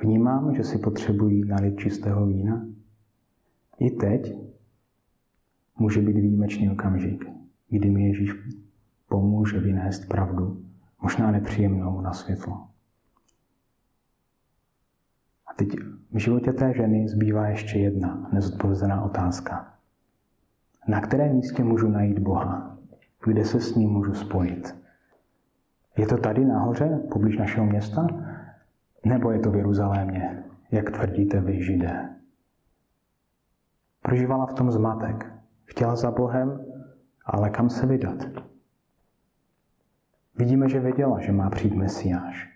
Vnímám, 0.00 0.54
že 0.54 0.64
si 0.64 0.78
potřebují 0.78 1.48
nalit 1.48 1.78
čistého 1.78 2.26
vína? 2.26 2.66
I 3.78 3.90
teď 3.90 4.34
může 5.78 6.02
být 6.02 6.16
výjimečný 6.16 6.70
okamžik, 6.70 7.24
kdy 7.68 7.90
mi 7.90 8.06
Ježíš 8.06 8.32
pomůže 9.08 9.60
vynést 9.60 10.08
pravdu, 10.08 10.64
možná 11.02 11.30
nepříjemnou 11.30 12.00
na 12.00 12.12
světlo. 12.12 12.66
A 15.46 15.54
teď 15.54 15.68
v 16.12 16.18
životě 16.18 16.52
té 16.52 16.74
ženy 16.74 17.08
zbývá 17.08 17.46
ještě 17.46 17.78
jedna 17.78 18.28
nezodpovězená 18.32 19.04
otázka. 19.04 19.74
Na 20.88 21.00
kterém 21.00 21.36
místě 21.36 21.64
můžu 21.64 21.88
najít 21.88 22.18
Boha? 22.18 22.77
Kde 23.24 23.44
se 23.44 23.60
s 23.60 23.74
ním 23.74 23.90
můžu 23.90 24.14
spojit? 24.14 24.76
Je 25.96 26.06
to 26.06 26.16
tady 26.16 26.44
nahoře, 26.44 27.00
poblíž 27.12 27.38
našeho 27.38 27.66
města? 27.66 28.06
Nebo 29.04 29.30
je 29.30 29.38
to 29.38 29.50
v 29.50 29.56
Jeruzalémě, 29.56 30.44
jak 30.70 30.90
tvrdíte 30.90 31.40
vy, 31.40 31.62
Židé? 31.62 32.16
Prožívala 34.02 34.46
v 34.46 34.54
tom 34.54 34.70
zmatek. 34.70 35.32
Chtěla 35.64 35.96
za 35.96 36.10
Bohem, 36.10 36.64
ale 37.24 37.50
kam 37.50 37.70
se 37.70 37.86
vydat? 37.86 38.18
Vidíme, 40.36 40.68
že 40.68 40.80
věděla, 40.80 41.20
že 41.20 41.32
má 41.32 41.50
přijít 41.50 41.74
Mesiáš. 41.74 42.48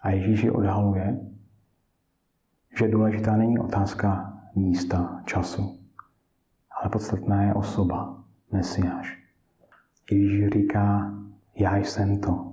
A 0.00 0.10
Ježíš 0.10 0.42
ji 0.42 0.50
odhaluje, 0.50 1.20
že 2.78 2.88
důležitá 2.88 3.36
není 3.36 3.58
otázka 3.58 4.38
místa, 4.54 5.22
času, 5.24 5.78
ale 6.86 6.90
podstatná 6.90 7.42
je 7.42 7.54
osoba, 7.54 8.24
Mesiáš. 8.52 9.22
Ježíš 10.10 10.48
říká, 10.48 11.14
já 11.54 11.76
jsem 11.76 12.20
to. 12.20 12.52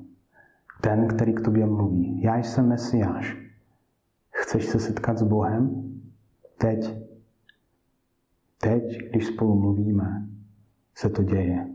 Ten, 0.82 1.08
který 1.08 1.34
k 1.34 1.42
tobě 1.42 1.66
mluví. 1.66 2.22
Já 2.22 2.38
jsem 2.38 2.70
Mesiáš. 2.70 3.38
Chceš 4.32 4.66
se 4.66 4.80
setkat 4.80 5.18
s 5.18 5.24
Bohem? 5.24 5.94
Teď. 6.58 6.94
Teď, 8.62 9.10
když 9.10 9.26
spolu 9.26 9.60
mluvíme, 9.60 10.28
se 10.96 11.10
to 11.10 11.24
děje. 11.24 11.68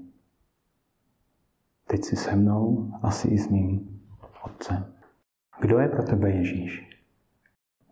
Teď 1.86 2.04
si 2.04 2.16
se 2.16 2.36
mnou, 2.36 2.92
asi 3.02 3.28
i 3.28 3.38
s 3.38 3.48
mým 3.48 4.00
Otcem. 4.44 4.84
Kdo 5.60 5.78
je 5.78 5.88
pro 5.88 6.02
tebe 6.02 6.30
Ježíš? 6.30 7.00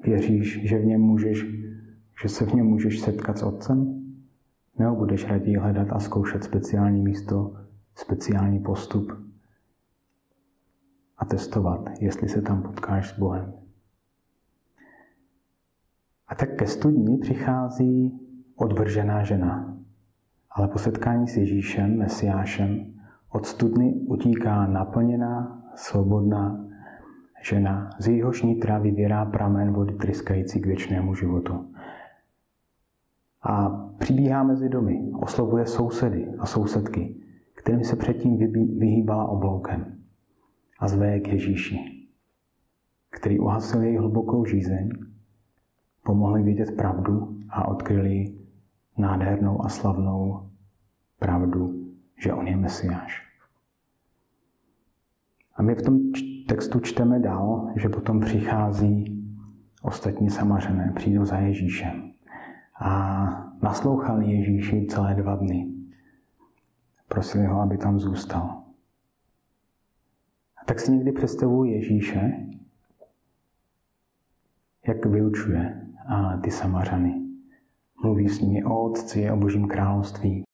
Věříš, 0.05 0.69
že 0.69 0.79
v 0.79 0.85
něm 0.85 1.01
můžeš, 1.01 1.45
že 2.23 2.29
se 2.29 2.47
v 2.47 2.55
něm 2.55 2.67
můžeš 2.67 3.01
setkat 3.01 3.39
s 3.39 3.43
Otcem? 3.43 4.06
Nebo 4.79 4.97
budeš 4.97 5.29
raději 5.29 5.57
hledat 5.57 5.89
a 5.91 5.99
zkoušet 5.99 6.45
speciální 6.45 7.03
místo, 7.03 7.57
speciální 7.95 8.61
postup 8.61 9.13
a 11.19 11.25
testovat, 11.25 11.89
jestli 12.01 12.29
se 12.29 12.43
tam 12.43 12.63
potkáš 12.63 13.09
s 13.09 13.19
Bohem. 13.19 13.53
A 16.29 16.35
tak 16.35 16.57
ke 16.57 16.67
studni 16.67 17.19
přichází 17.19 18.21
odvržená 18.57 19.25
žena. 19.25 19.77
Ale 20.51 20.69
po 20.69 20.79
setkání 20.79 21.29
s 21.29 21.37
Ježíšem, 21.37 21.99
Mesiášem, 21.99 22.95
od 23.31 23.47
studny 23.47 23.95
utíká 23.95 24.67
naplněná, 24.67 25.63
svobodná 25.75 26.67
žena, 27.43 27.91
z 27.99 28.09
jejíhož 28.09 28.43
nitra 28.43 28.79
vybírá 28.79 29.25
pramen 29.25 29.73
vody 29.73 29.95
tryskající 29.95 30.61
k 30.61 30.67
věčnému 30.67 31.15
životu. 31.15 31.75
A 33.43 33.86
přibíhá 34.07 34.43
mezi 34.43 34.69
domy, 34.69 35.11
oslovuje 35.15 35.67
sousedy 35.67 36.29
a 36.39 36.47
sousedky, 36.47 37.17
kterým 37.55 37.85
se 37.85 37.97
předtím 37.97 38.39
vyhýbala 38.79 39.29
obloukem 39.29 39.99
a 40.79 40.89
zve 40.89 41.07
je 41.11 41.21
k 41.21 41.29
Ježíši, 41.29 41.79
který 43.11 43.39
uhasil 43.39 43.83
její 43.83 43.97
hlubokou 43.97 44.45
žízeň, 44.45 44.89
pomohli 46.05 46.43
vidět 46.43 46.77
pravdu 46.77 47.39
a 47.49 47.69
odkryli 47.69 48.35
nádhernou 48.99 49.65
a 49.65 49.69
slavnou 49.69 50.51
pravdu, 51.19 51.91
že 52.23 52.33
on 52.33 52.47
je 52.47 52.57
Mesiáš. 52.57 53.23
A 55.55 55.63
my 55.63 55.75
v 55.75 55.83
tom 55.83 55.99
textu 56.49 56.81
čteme 56.81 57.21
dál, 57.21 57.71
že 57.77 57.89
potom 57.89 58.21
přichází 58.21 59.27
ostatní 59.83 60.31
samařené, 60.31 60.93
přijdou 60.97 61.25
za 61.25 61.39
Ježíšem. 61.39 62.16
A 62.81 63.27
naslouchali 63.63 64.33
Ježíši 64.33 64.87
celé 64.87 65.15
dva 65.15 65.37
dny. 65.37 65.73
Prosili 67.09 67.47
ho, 67.47 67.61
aby 67.61 67.79
tam 67.79 68.01
zůstal. 68.01 68.63
A 70.57 70.65
tak 70.65 70.81
si 70.81 70.93
někdy 70.93 71.13
představuji 71.13 71.73
Ježíše, 71.73 72.47
jak 74.87 75.07
vyučuje 75.07 75.87
a 76.09 76.37
ty 76.37 76.51
samařany. 76.51 77.23
Mluví 78.03 78.29
s 78.29 78.41
nimi 78.41 78.65
o 78.65 78.81
Otci, 78.81 79.31
o 79.31 79.37
Božím 79.37 79.69
království, 79.69 80.45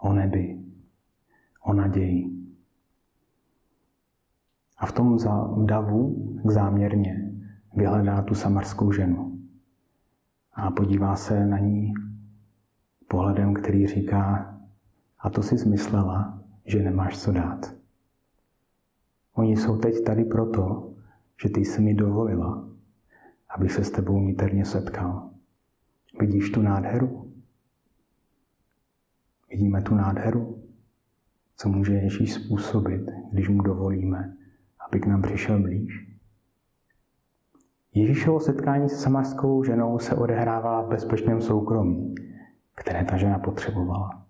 o 0.00 0.12
nebi, 0.12 0.58
o 1.62 1.72
naději. 1.72 2.30
A 4.78 4.86
v 4.86 4.92
tom 4.92 5.18
davu 5.66 6.34
záměrně 6.44 7.32
vyhledá 7.74 8.22
tu 8.22 8.34
samarskou 8.34 8.92
ženu 8.92 9.27
a 10.58 10.70
podívá 10.70 11.16
se 11.16 11.46
na 11.46 11.58
ní 11.58 11.94
pohledem, 13.08 13.54
který 13.54 13.86
říká, 13.86 14.54
a 15.18 15.30
to 15.30 15.42
si 15.42 15.56
zmyslela, 15.56 16.42
že 16.64 16.82
nemáš 16.82 17.18
co 17.18 17.32
dát. 17.32 17.74
Oni 19.34 19.56
jsou 19.56 19.78
teď 19.78 20.04
tady 20.04 20.24
proto, 20.24 20.94
že 21.42 21.48
ty 21.48 21.60
jsi 21.60 21.82
mi 21.82 21.94
dovolila, 21.94 22.68
abych 23.48 23.72
se 23.72 23.84
s 23.84 23.90
tebou 23.90 24.20
niterně 24.20 24.64
setkal. 24.64 25.30
Vidíš 26.20 26.50
tu 26.50 26.62
nádheru? 26.62 27.32
Vidíme 29.50 29.82
tu 29.82 29.94
nádheru? 29.94 30.62
Co 31.56 31.68
může 31.68 31.92
Ježíš 31.92 32.34
způsobit, 32.34 33.10
když 33.32 33.48
mu 33.48 33.62
dovolíme, 33.62 34.36
aby 34.88 35.00
k 35.00 35.06
nám 35.06 35.22
přišel 35.22 35.62
blíž? 35.62 36.07
Ježíšovo 37.94 38.40
setkání 38.40 38.88
se 38.88 38.96
samarskou 38.96 39.64
ženou 39.64 39.98
se 39.98 40.14
odehrává 40.14 40.82
v 40.82 40.88
bezpečném 40.88 41.40
soukromí, 41.40 42.14
které 42.74 43.04
ta 43.04 43.16
žena 43.16 43.38
potřebovala. 43.38 44.24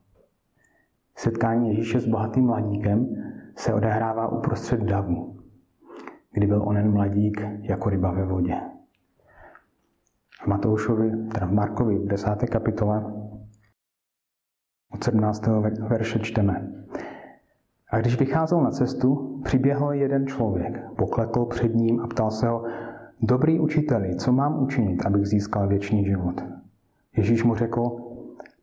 Setkání 1.16 1.68
Ježíše 1.68 2.00
s 2.00 2.06
bohatým 2.06 2.46
mladíkem 2.46 3.08
se 3.56 3.74
odehrává 3.74 4.28
uprostřed 4.28 4.80
davu, 4.80 5.36
kdy 6.32 6.46
byl 6.46 6.62
onen 6.62 6.92
mladík 6.92 7.42
jako 7.60 7.90
ryba 7.90 8.12
ve 8.12 8.24
vodě. 8.24 8.54
V 10.42 10.46
Matoušovi, 10.46 11.10
teda 11.32 11.46
v 11.46 11.52
Markovi, 11.52 11.98
v 11.98 12.06
desáté 12.06 12.46
kapitole, 12.46 13.12
od 14.94 15.04
17. 15.04 15.46
verše 15.88 16.18
čteme. 16.18 16.72
A 17.90 17.98
když 17.98 18.18
vycházel 18.18 18.60
na 18.60 18.70
cestu, 18.70 19.40
přiběhl 19.44 19.92
jeden 19.92 20.26
člověk, 20.26 20.90
poklekl 20.96 21.44
před 21.44 21.74
ním 21.74 22.00
a 22.00 22.06
ptal 22.06 22.30
se 22.30 22.48
ho, 22.48 22.64
Dobrý 23.22 23.60
učiteli, 23.60 24.16
co 24.16 24.32
mám 24.32 24.62
učinit, 24.62 25.06
abych 25.06 25.26
získal 25.26 25.68
věčný 25.68 26.04
život? 26.04 26.44
Ježíš 27.16 27.44
mu 27.44 27.54
řekl, 27.54 27.96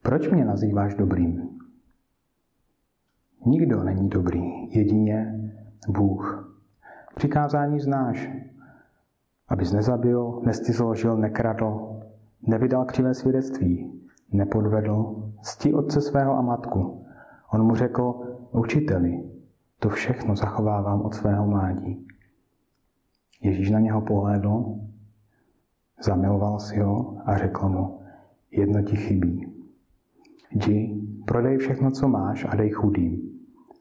proč 0.04 0.30
mě 0.30 0.46
nazýváš 0.46 0.96
dobrým? 0.96 1.50
Nikdo 3.46 3.84
není 3.84 4.10
dobrý, 4.10 4.42
jedině 4.70 5.50
Bůh. 5.88 6.52
Přikázání 7.16 7.80
znáš, 7.80 8.30
abys 9.48 9.72
nezabil, 9.72 10.42
nestizložil, 10.46 11.18
nekradl, 11.18 12.00
nevydal 12.48 12.86
křivé 12.86 13.14
svědectví, 13.14 14.02
nepodvedl, 14.32 15.32
cti 15.42 15.74
otce 15.74 16.02
svého 16.02 16.38
a 16.38 16.42
matku. 16.42 17.06
On 17.54 17.64
mu 17.64 17.76
řekl, 17.76 18.14
učiteli, 18.52 19.24
To 19.80 19.90
všechno 19.90 20.36
zachovávám 20.36 21.02
od 21.02 21.14
svého 21.14 21.48
mládí. 21.48 22.08
Ježíš 23.42 23.72
na 23.72 23.80
něho 23.80 24.01
pohlédl, 24.01 24.65
zamiloval 26.04 26.60
si 26.60 26.80
ho 26.80 27.18
a 27.25 27.38
řekl 27.38 27.70
mu, 27.70 28.00
jedno 28.51 28.82
ti 28.82 28.96
chybí. 28.96 29.51
Jdi, 30.51 31.01
prodej 31.25 31.58
všechno, 31.58 31.92
co 31.92 32.08
máš 32.08 32.46
a 32.50 32.56
dej 32.56 32.70
chudým 32.70 33.39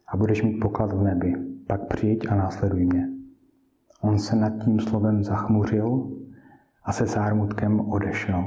a 0.09 0.17
budeš 0.17 0.43
mít 0.43 0.61
poklad 0.61 0.93
v 0.93 1.03
nebi. 1.03 1.35
Pak 1.67 1.87
přijď 1.87 2.27
a 2.31 2.35
následuj 2.35 2.85
mě. 2.85 3.09
On 4.01 4.19
se 4.19 4.37
nad 4.37 4.51
tím 4.65 4.81
slovem 4.81 5.25
zachmuřil 5.25 6.11
a 6.83 6.93
se 6.93 7.07
zármutkem 7.07 7.81
odešel, 7.81 8.45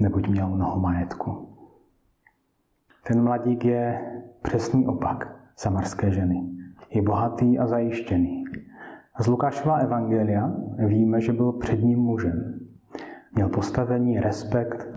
neboť 0.00 0.28
měl 0.28 0.48
mnoho 0.48 0.80
majetku. 0.80 1.48
Ten 3.06 3.22
mladík 3.22 3.64
je 3.64 4.12
přesný 4.42 4.86
opak 4.86 5.36
samarské 5.56 6.12
ženy. 6.12 6.50
Je 6.90 7.02
bohatý 7.02 7.58
a 7.58 7.66
zajištěný. 7.66 8.39
Z 9.20 9.26
Lukášova 9.26 9.76
evangelia 9.76 10.52
víme, 10.86 11.20
že 11.20 11.32
byl 11.32 11.52
předním 11.52 11.98
mužem. 11.98 12.60
Měl 13.34 13.48
postavení, 13.48 14.20
respekt, 14.20 14.88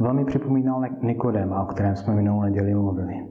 velmi 0.00 0.24
připomínal 0.24 0.82
Nikodéma, 1.02 1.62
o 1.62 1.66
kterém 1.66 1.96
jsme 1.96 2.14
minulou 2.14 2.42
neděli 2.42 2.74
mluvili. 2.74 3.28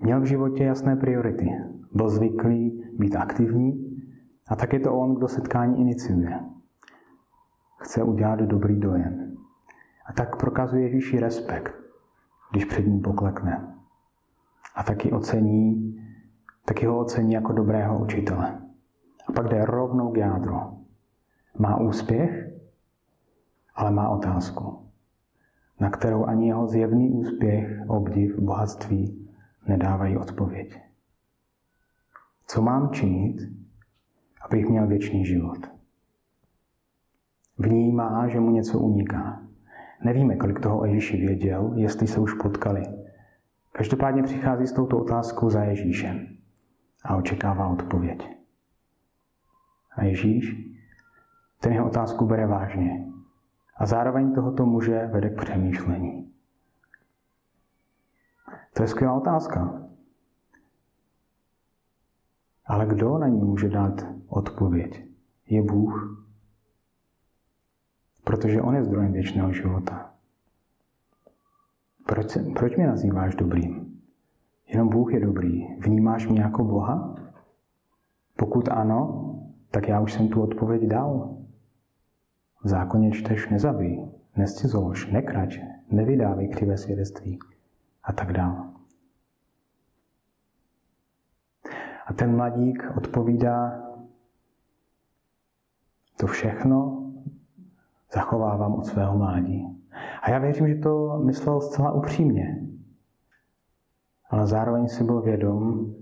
Měl 0.00 0.20
v 0.20 0.24
životě 0.24 0.64
jasné 0.64 0.96
priority. 0.96 1.50
Byl 1.92 2.08
zvyklý 2.08 2.84
být 2.98 3.16
aktivní 3.16 4.02
a 4.48 4.56
tak 4.56 4.72
je 4.72 4.80
to 4.80 4.94
on, 4.94 5.14
kdo 5.14 5.28
setkání 5.28 5.80
iniciuje. 5.80 6.40
Chce 7.78 8.02
udělat 8.02 8.40
dobrý 8.40 8.80
dojem. 8.80 9.36
A 10.06 10.12
tak 10.12 10.36
prokazuje 10.36 10.82
Ježíši 10.82 11.20
respekt, 11.20 11.74
když 12.50 12.64
před 12.64 12.86
ním 12.86 13.00
poklekne. 13.00 13.74
A 14.74 14.82
taky 14.82 15.12
ocení, 15.12 15.94
taky 16.68 16.86
ho 16.86 16.98
ocení 16.98 17.32
jako 17.32 17.52
dobrého 17.52 17.98
učitele. 17.98 18.60
A 19.28 19.32
pak 19.32 19.48
jde 19.48 19.64
rovnou 19.64 20.12
k 20.12 20.16
jádru. 20.16 20.60
Má 21.58 21.80
úspěch, 21.80 22.50
ale 23.74 23.90
má 23.90 24.08
otázku, 24.08 24.90
na 25.80 25.90
kterou 25.90 26.24
ani 26.24 26.48
jeho 26.48 26.66
zjevný 26.66 27.10
úspěch, 27.10 27.84
obdiv, 27.86 28.38
bohatství 28.38 29.28
nedávají 29.68 30.16
odpověď. 30.16 30.80
Co 32.46 32.62
mám 32.62 32.90
činit, 32.90 33.36
abych 34.44 34.68
měl 34.68 34.86
věčný 34.86 35.24
život? 35.24 35.58
Vnímá, 37.58 38.28
že 38.28 38.40
mu 38.40 38.50
něco 38.50 38.78
uniká. 38.78 39.42
Nevíme, 40.04 40.36
kolik 40.36 40.60
toho 40.60 40.84
Ježíši 40.84 41.16
věděl, 41.16 41.72
jestli 41.76 42.06
se 42.06 42.20
už 42.20 42.34
potkali. 42.34 42.82
Každopádně 43.72 44.22
přichází 44.22 44.66
s 44.66 44.72
touto 44.72 44.98
otázkou 44.98 45.50
za 45.50 45.64
Ježíšem 45.64 46.37
a 47.04 47.16
očekává 47.16 47.68
odpověď. 47.68 48.38
A 49.96 50.04
Ježíš 50.04 50.68
ten 51.60 51.72
jeho 51.72 51.86
otázku 51.86 52.26
bere 52.26 52.46
vážně 52.46 53.12
a 53.76 53.86
zároveň 53.86 54.34
tohoto 54.34 54.66
muže 54.66 55.06
vede 55.06 55.30
k 55.30 55.40
přemýšlení. 55.40 56.32
To 58.72 58.82
je 58.82 58.88
skvělá 58.88 59.14
otázka. 59.14 59.82
Ale 62.66 62.86
kdo 62.86 63.18
na 63.18 63.28
ní 63.28 63.40
může 63.40 63.68
dát 63.68 64.06
odpověď? 64.28 65.04
Je 65.46 65.62
Bůh. 65.62 66.24
Protože 68.24 68.62
On 68.62 68.74
je 68.74 68.84
zdrojem 68.84 69.12
věčného 69.12 69.52
života. 69.52 70.14
Proč, 72.06 72.38
proč 72.54 72.76
mě 72.76 72.86
nazýváš 72.86 73.34
dobrým? 73.34 73.97
Jenom 74.68 74.88
Bůh 74.88 75.12
je 75.12 75.20
dobrý. 75.20 75.76
Vnímáš 75.78 76.28
mě 76.28 76.40
jako 76.40 76.64
Boha? 76.64 77.14
Pokud 78.36 78.68
ano, 78.68 79.24
tak 79.70 79.88
já 79.88 80.00
už 80.00 80.12
jsem 80.12 80.28
tu 80.28 80.42
odpověď 80.42 80.82
dal. 80.82 81.36
V 82.64 82.68
zákoně 82.68 83.10
čteš 83.10 83.48
nezabij, 83.48 84.08
nescizolož, 84.36 85.10
nekrať, 85.10 85.58
nevydávej 85.90 86.48
křivé 86.48 86.76
svědectví 86.76 87.38
a 88.04 88.12
tak 88.12 88.32
dále. 88.32 88.70
A 92.06 92.12
ten 92.12 92.36
mladík 92.36 92.92
odpovídá, 92.96 93.82
to 96.16 96.26
všechno 96.26 97.04
zachovávám 98.14 98.74
od 98.74 98.86
svého 98.86 99.18
mládí. 99.18 99.66
A 100.22 100.30
já 100.30 100.38
věřím, 100.38 100.68
že 100.68 100.74
to 100.74 101.18
myslel 101.24 101.60
zcela 101.60 101.92
upřímně. 101.92 102.67
Ale 104.30 104.46
zároveň 104.46 104.88
si 104.88 105.04
byl 105.04 105.20
vědom, 105.20 105.94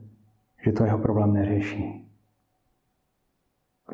že 0.64 0.72
to 0.72 0.84
jeho 0.84 0.98
problém 0.98 1.32
neřeší. 1.32 2.10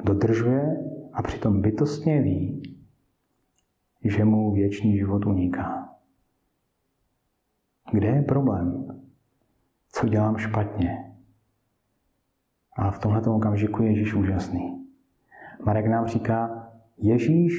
Dodržuje 0.05 0.85
a 1.13 1.23
přitom 1.23 1.61
bytostně 1.61 2.23
ví, 2.23 2.63
že 4.05 4.25
mu 4.25 4.53
věčný 4.53 4.99
život 4.99 5.27
uniká. 5.27 5.95
Kde 7.93 8.09
je 8.09 8.23
problém? 8.23 8.89
Co 9.89 10.09
dělám 10.09 10.39
špatně? 10.39 11.15
A 12.77 12.91
v 12.91 12.99
tomto 12.99 13.35
okamžiku 13.35 13.83
je 13.83 13.89
Ježíš 13.89 14.15
úžasný. 14.15 14.87
Marek 15.67 15.87
nám 15.87 16.07
říká, 16.07 16.69
Ježíš 16.99 17.53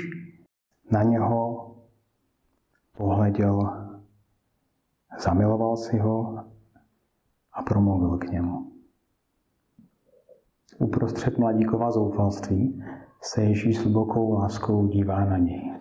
na 0.92 1.04
něho 1.04 1.70
pohleděl, 2.98 3.60
zamiloval 5.20 5.78
si 5.78 5.98
ho 5.98 6.44
a 7.54 7.64
promluvil 7.64 8.18
k 8.18 8.32
němu. 8.32 8.72
Uprostřed 10.80 11.38
mladíkova 11.38 11.92
zoufalství 11.92 12.84
se 13.22 13.44
Ježíš 13.44 13.78
s 13.78 13.84
hlubokou 13.84 14.34
láskou 14.34 14.88
dívá 14.88 15.26
na 15.26 15.38
něj. 15.38 15.74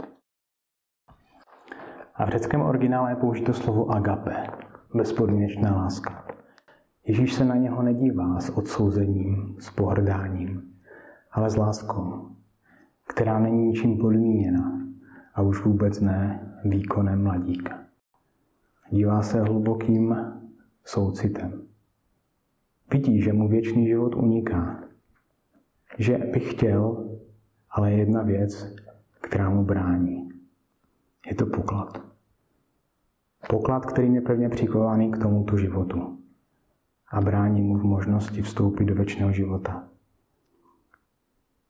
A 2.15 2.25
v 2.27 2.29
řeckém 2.29 2.61
originále 2.61 3.11
je 3.11 3.17
použito 3.17 3.53
slovo 3.53 3.91
agape, 3.91 4.47
bezpodmínečná 4.95 5.77
láska. 5.77 6.27
Ježíš 7.07 7.35
se 7.35 7.45
na 7.45 7.57
něho 7.57 7.83
nedívá 7.83 8.41
s 8.41 8.51
odsouzením, 8.51 9.57
s 9.59 9.71
pohrdáním, 9.71 10.63
ale 11.33 11.51
s 11.51 11.57
láskou, 11.57 12.29
která 13.09 13.39
není 13.39 13.67
ničím 13.67 13.99
podmíněna 13.99 14.81
a 15.35 15.43
už 15.43 15.65
vůbec 15.65 16.01
ne 16.01 16.49
výkonem 16.65 17.23
mladíka. 17.23 17.79
Dívá 18.91 19.23
se 19.23 19.41
hlubokým 19.41 20.17
soucitem. 20.85 21.63
Vidí, 22.93 23.23
že 23.23 23.33
mu 23.33 23.49
věčný 23.49 23.87
život 23.87 24.15
uniká. 24.15 24.85
Že 25.99 26.19
by 26.19 26.41
chtěl, 26.41 27.11
ale 27.71 27.93
jedna 27.93 28.23
věc, 28.23 28.75
která 29.21 29.51
mu 29.51 29.65
brání. 29.65 30.29
Je 31.27 31.35
to 31.35 31.47
poklad. 31.47 32.03
Poklad, 33.49 33.87
který 33.87 34.15
je 34.15 34.21
pevně 34.21 34.49
přikovaný 34.49 35.11
k 35.11 35.19
tomuto 35.19 35.57
životu 35.57 36.19
a 37.11 37.21
brání 37.21 37.63
mu 37.63 37.79
v 37.79 37.85
možnosti 37.85 38.43
vstoupit 38.43 38.85
do 38.85 38.95
věčného 38.95 39.33
života. 39.33 39.89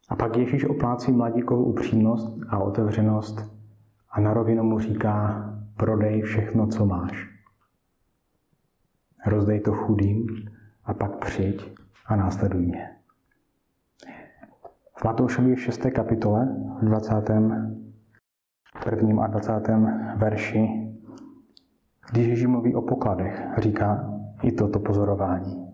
A 0.09 0.17
pak 0.17 0.37
Ježíš 0.37 0.65
oplácí 0.65 1.13
mladíkovou 1.13 1.65
upřímnost 1.65 2.39
a 2.49 2.59
otevřenost 2.59 3.53
a 4.11 4.21
na 4.21 4.35
rovinu 4.35 4.65
mu 4.65 4.79
říká, 4.79 5.45
prodej 5.77 6.23
všechno, 6.23 6.67
co 6.67 6.87
máš. 6.87 7.32
Rozdej 9.27 9.61
to 9.61 9.73
chudým 9.73 10.27
a 10.85 10.95
pak 10.95 11.25
přijď 11.25 11.73
a 12.07 12.17
následuj 12.17 12.67
mě. 12.67 12.89
V 14.99 15.05
Matoušovi 15.05 15.55
v 15.55 15.61
6. 15.61 15.87
kapitole, 15.95 16.57
v 16.81 16.85
21. 16.85 19.25
a 19.25 19.27
20. 19.27 19.53
verši, 20.17 20.69
když 22.13 22.27
Ježíš 22.27 22.47
mluví 22.47 22.75
o 22.75 22.83
pokladech, 22.83 23.43
říká 23.59 24.13
i 24.43 24.53
toto 24.53 24.81
pozorování. 24.81 25.73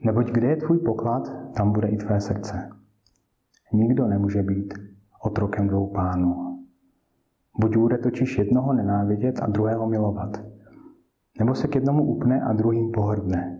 Neboť 0.00 0.30
kde 0.30 0.46
je 0.46 0.56
tvůj 0.56 0.78
poklad, 0.78 1.32
tam 1.56 1.72
bude 1.72 1.88
i 1.88 1.96
tvé 1.96 2.20
srdce. 2.20 2.70
Nikdo 3.72 4.06
nemůže 4.06 4.42
být 4.42 4.74
otrokem 5.22 5.68
dvou 5.68 5.86
pánů. 5.86 6.58
Buď 7.60 7.76
bude 7.76 7.98
totiž 7.98 8.38
jednoho 8.38 8.72
nenávidět 8.72 9.42
a 9.42 9.46
druhého 9.46 9.88
milovat. 9.88 10.55
Nebo 11.38 11.54
se 11.54 11.68
k 11.68 11.74
jednomu 11.74 12.04
upne 12.04 12.42
a 12.42 12.52
druhým 12.52 12.92
pohrdne. 12.92 13.58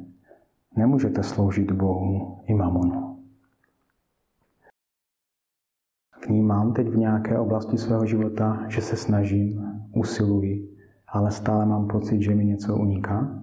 Nemůžete 0.77 1.23
sloužit 1.23 1.73
Bohu 1.73 2.39
i 2.47 2.55
mamonu. 2.55 3.19
Vnímám 6.27 6.73
teď 6.73 6.89
v 6.89 6.97
nějaké 6.97 7.39
oblasti 7.39 7.79
svého 7.79 8.07
života, 8.07 8.65
že 8.69 8.81
se 8.81 8.97
snažím, 8.97 9.81
usiluji, 9.95 10.77
ale 11.09 11.31
stále 11.31 11.67
mám 11.67 11.89
pocit, 11.89 12.23
že 12.23 12.35
mi 12.35 12.45
něco 12.45 12.77
uniká? 12.77 13.43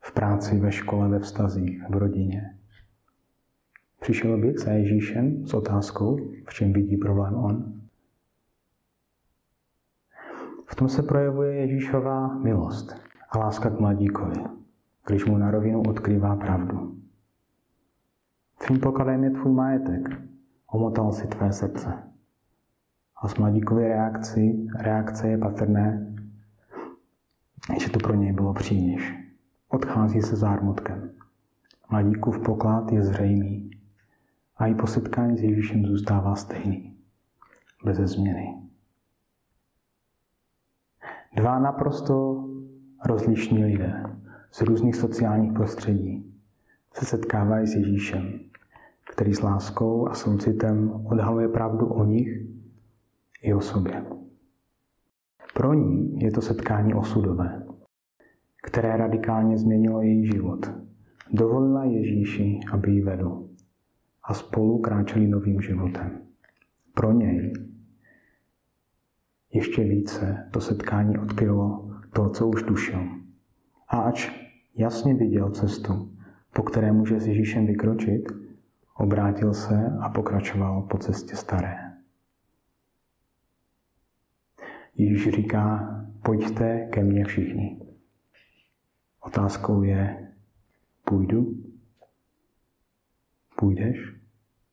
V 0.00 0.12
práci, 0.12 0.58
ve 0.58 0.72
škole, 0.72 1.08
ve 1.08 1.18
vztazích, 1.18 1.82
v 1.90 1.96
rodině. 1.96 2.56
Přišel 4.00 4.38
bych 4.38 4.58
za 4.58 4.70
Ježíšem 4.70 5.46
s 5.46 5.54
otázkou, 5.54 6.18
v 6.48 6.54
čem 6.54 6.72
vidí 6.72 6.96
problém 6.96 7.34
on. 7.34 7.80
V 10.66 10.74
tom 10.74 10.88
se 10.88 11.02
projevuje 11.02 11.54
Ježíšová 11.54 12.38
milost 12.38 13.03
a 13.34 13.38
láska 13.38 13.70
k 13.70 13.80
mladíkovi. 13.80 14.44
když 15.06 15.24
mu 15.24 15.38
na 15.38 15.50
rovinu 15.50 15.82
odkrývá 15.82 16.36
pravdu. 16.36 16.98
Tvým 18.58 18.80
pokladem 18.80 19.24
je 19.24 19.30
tvůj 19.30 19.52
majetek, 19.52 20.08
omotal 20.66 21.12
si 21.12 21.26
tvé 21.26 21.52
srdce. 21.52 22.02
A 23.22 23.28
s 23.28 23.34
mladíkově 23.34 23.88
reakci, 23.88 24.66
reakce 24.78 25.28
je 25.28 25.38
patrné, 25.38 26.14
že 27.78 27.90
to 27.90 27.98
pro 27.98 28.14
něj 28.14 28.32
bylo 28.32 28.54
příliš. 28.54 29.14
Odchází 29.68 30.22
se 30.22 30.36
zármutkem. 30.36 31.10
Mladíkův 31.90 32.38
poklad 32.38 32.92
je 32.92 33.02
zřejmý 33.02 33.70
a 34.56 34.66
i 34.66 34.74
po 34.74 34.86
setkání 34.86 35.38
s 35.38 35.42
Ježíšem 35.42 35.86
zůstává 35.86 36.34
stejný, 36.34 36.96
bez 37.84 37.96
změny. 37.96 38.62
Dva 41.36 41.58
naprosto 41.58 42.44
rozlišní 43.06 43.64
lidé 43.64 44.02
z 44.50 44.62
různých 44.62 44.96
sociálních 44.96 45.52
prostředí 45.52 46.34
se 46.94 47.04
setkávají 47.04 47.66
s 47.66 47.74
Ježíšem, 47.74 48.40
který 49.12 49.34
s 49.34 49.42
láskou 49.42 50.08
a 50.08 50.14
soucitem 50.14 50.90
odhaluje 50.90 51.48
pravdu 51.48 51.86
o 51.86 52.04
nich 52.04 52.28
i 53.42 53.54
o 53.54 53.60
sobě. 53.60 54.04
Pro 55.54 55.74
ní 55.74 56.20
je 56.20 56.30
to 56.32 56.40
setkání 56.40 56.94
osudové, 56.94 57.66
které 58.62 58.96
radikálně 58.96 59.58
změnilo 59.58 60.02
její 60.02 60.26
život. 60.26 60.70
Dovolila 61.32 61.84
Ježíši, 61.84 62.60
aby 62.72 62.90
ji 62.90 63.02
vedl 63.02 63.48
a 64.24 64.34
spolu 64.34 64.78
kráčeli 64.78 65.26
novým 65.26 65.60
životem. 65.60 66.18
Pro 66.94 67.12
něj 67.12 67.52
ještě 69.52 69.84
více 69.84 70.48
to 70.52 70.60
setkání 70.60 71.18
odkrylo 71.18 71.93
to, 72.14 72.30
co 72.30 72.48
už 72.48 72.62
tušil. 72.62 73.08
A 73.88 74.00
ač 74.00 74.30
jasně 74.74 75.14
viděl 75.14 75.50
cestu, 75.50 76.16
po 76.52 76.62
které 76.62 76.92
může 76.92 77.20
s 77.20 77.26
Ježíšem 77.26 77.66
vykročit, 77.66 78.32
obrátil 78.96 79.54
se 79.54 79.96
a 80.00 80.08
pokračoval 80.08 80.82
po 80.82 80.98
cestě 80.98 81.36
staré. 81.36 81.76
Ježíš 84.96 85.34
říká, 85.34 85.90
pojďte 86.22 86.88
ke 86.92 87.04
mně 87.04 87.24
všichni. 87.24 87.80
Otázkou 89.20 89.82
je, 89.82 90.32
půjdu? 91.04 91.54
Půjdeš? 93.56 94.23